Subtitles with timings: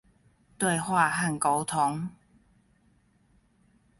[0.57, 2.09] 對話和溝通